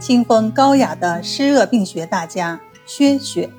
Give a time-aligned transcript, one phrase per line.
[0.00, 3.50] 清风高雅的湿热病学大家薛雪。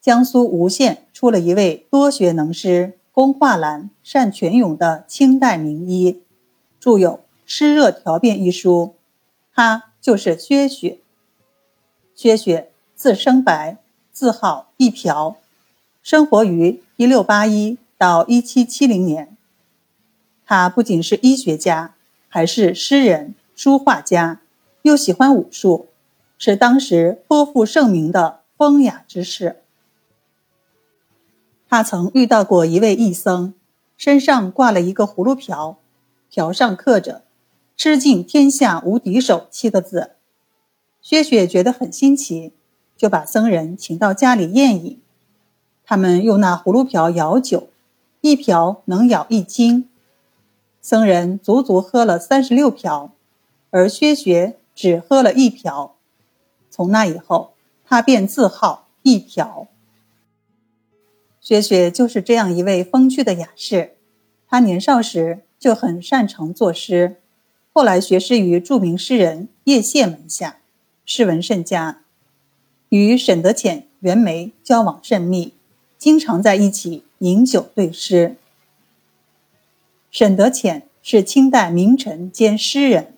[0.00, 6.20] 江苏吴县出了一位多学能诗、工画兰、善泉涌的清代名医，
[6.80, 7.10] 著有
[7.46, 8.96] 《湿热调变》一书，
[9.54, 10.98] 他就是薛雪。
[12.16, 13.76] 薛雪字生白，
[14.10, 15.36] 字号一瓢，
[16.02, 19.36] 生活于一六八一到一七七零年。
[20.44, 21.94] 他不仅是医学家，
[22.28, 24.40] 还是诗人、书画家，
[24.82, 25.86] 又喜欢武术，
[26.36, 29.62] 是当时颇负盛名的风雅之士。
[31.68, 33.54] 他曾遇到过一位义僧，
[33.96, 35.76] 身上挂了一个葫芦瓢，
[36.28, 37.22] 瓢上刻着
[37.78, 40.10] “吃尽天下无敌手”七个字。
[41.00, 42.52] 薛雪觉得很新奇，
[42.96, 45.00] 就把僧人请到家里宴饮。
[45.84, 47.68] 他们用那葫芦瓢舀酒，
[48.22, 49.88] 一瓢能舀一斤。
[50.80, 53.12] 僧人足足喝了三十六瓢，
[53.72, 55.96] 而薛雪只喝了一瓢。
[56.70, 57.54] 从那以后，
[57.86, 59.66] 他便自号一瓢。
[61.40, 63.96] 薛雪就是这样一位风趣的雅士，
[64.46, 67.16] 他年少时就很擅长作诗，
[67.72, 70.58] 后来学诗于著名诗人叶谢门下，
[71.04, 72.02] 诗文甚佳，
[72.90, 75.54] 与沈德潜、袁枚交往甚密，
[75.96, 78.36] 经常在一起饮酒对诗。
[80.10, 83.11] 沈德潜是清代名臣兼诗人，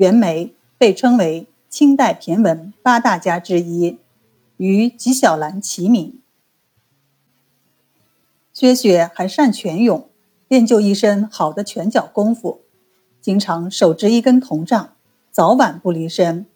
[0.00, 3.98] 袁枚被称为清代骈文八大家之一，
[4.56, 6.18] 与纪晓岚齐名。
[8.54, 10.08] 薛雪还善拳勇，
[10.48, 12.62] 练就一身好的拳脚功夫，
[13.20, 14.94] 经常手执一根铜杖，
[15.30, 16.46] 早晚不离身。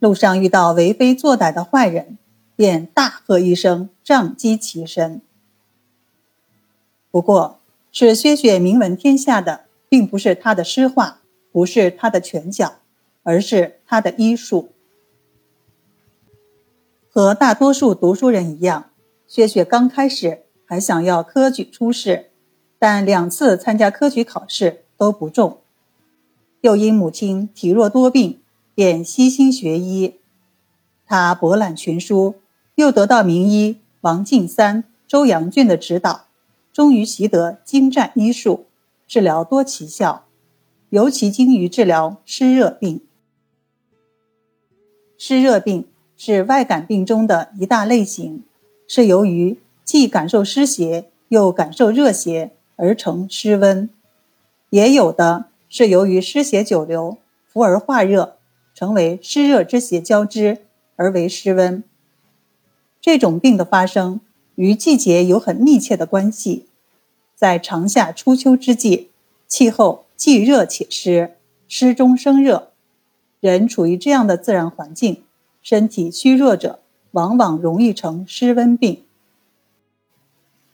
[0.00, 2.18] 路上遇到为非作歹的坏人，
[2.56, 5.22] 便大喝一声，杖击其身。
[7.12, 7.60] 不过，
[7.92, 11.19] 使薛雪名闻天下的，并不是他的诗画，
[11.52, 12.74] 不是他的拳脚，
[13.22, 14.72] 而是他的医术。
[17.08, 18.90] 和大多数读书人一样，
[19.26, 20.44] 薛雪刚开始。
[20.64, 22.26] 还想要科举出仕，
[22.78, 25.58] 但两次参加科举考试都不中，
[26.60, 28.40] 又因母亲体弱多病，
[28.72, 30.20] 便悉心学医。
[31.04, 32.36] 他博览群书，
[32.76, 36.26] 又得到名医王敬三、周扬俊的指导，
[36.72, 38.66] 终于习得精湛医术，
[39.08, 40.26] 治疗多奇效，
[40.90, 43.00] 尤其精于治疗湿热病。
[45.18, 45.86] 湿热病
[46.16, 48.44] 是外感病中的一大类型，
[48.86, 49.58] 是由于。
[49.82, 53.88] 既感受湿邪，又感受热邪，而成湿温；
[54.68, 57.18] 也有的是由于湿邪久留，
[57.48, 58.36] 伏而化热，
[58.72, 60.58] 成为湿热之邪交织，
[60.94, 61.82] 而为湿温。
[63.00, 64.20] 这种病的发生
[64.54, 66.66] 与季节有很密切的关系。
[67.34, 69.10] 在长夏初秋之际，
[69.48, 71.36] 气候既热且湿，
[71.66, 72.72] 湿中生热，
[73.40, 75.22] 人处于这样的自然环境，
[75.62, 76.80] 身体虚弱者，
[77.12, 79.02] 往往容易成湿温病。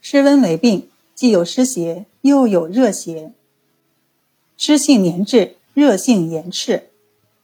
[0.00, 3.30] 湿温为病，既有湿邪，又有热邪。
[4.56, 6.82] 湿性黏滞，热性炎炽，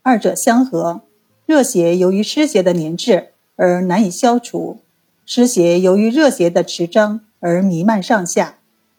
[0.00, 1.02] 二者相合，
[1.44, 4.78] 热邪由于湿邪的黏滞而难以消除，
[5.26, 8.56] 湿邪由于热邪的持张而弥漫上下，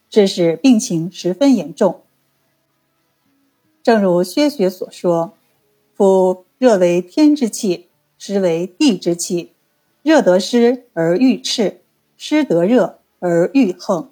[0.08, 2.02] 致使病情十分严重。
[3.82, 5.34] 正如薛雪所说
[5.94, 9.52] ：“夫热为天之气，湿为地之气，
[10.02, 11.76] 热得湿而郁炽，
[12.16, 14.10] 湿得热。”而郁横，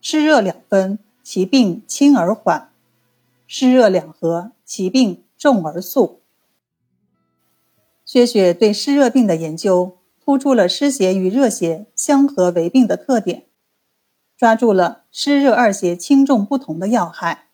[0.00, 2.70] 湿热两分，其病轻而缓；
[3.46, 6.22] 湿热两合，其病重而速。
[8.06, 13.44] 薛雪对湿热病的研究，突出了湿邪与热邪相合为病的特点，
[14.34, 17.48] 抓住了湿热二邪轻重不同的要害，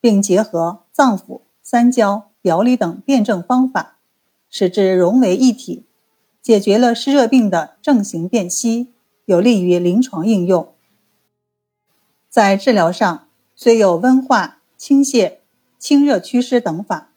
[0.00, 3.98] 并结合脏腑、三焦、表里等辨证方法，
[4.48, 5.84] 使之融为一体，
[6.42, 8.92] 解决了湿热病的症型辨析。
[9.24, 10.72] 有利于临床应用。
[12.30, 13.26] 在治疗上，
[13.56, 15.38] 虽有温化、清泻、
[15.80, 17.10] 清热祛湿等法，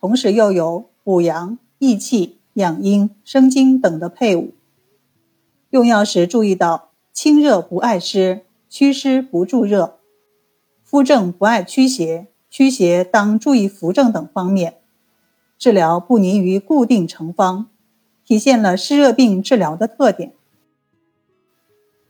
[0.00, 4.54] 同时又有补阳、益气、养阴、生津等的配伍。
[5.70, 10.00] 用药时注意到清热不爱湿，祛湿不助热，
[10.92, 14.74] 扶正不爱驱邪，驱邪当注意扶正等方面。
[15.56, 17.70] 治疗不泥于固定成方，
[18.26, 20.34] 体现了湿热病治疗的特点。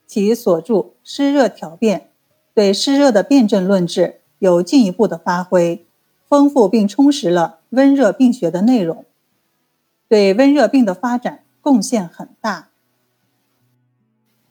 [0.04, 0.74] 其所著
[1.04, 2.00] 《湿热调变》，
[2.54, 5.86] 对湿热的辨证论治有进一步的发挥，
[6.28, 9.04] 丰富并充实了温热病学的内容，
[10.08, 12.70] 对温热病的发展贡献很大。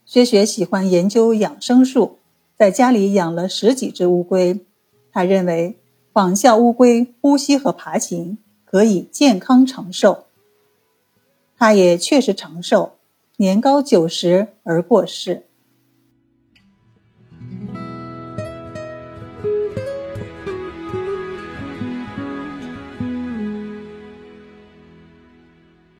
[0.05, 2.19] 薛雪喜欢研究养生术，
[2.61, 4.59] 在家里养了十几只乌龟。
[5.11, 5.79] 他认为，
[6.13, 10.25] 仿效乌龟呼吸和爬行，可以健康长寿。
[11.57, 12.91] 他也确实长寿，
[13.37, 15.47] 年高九十而过世。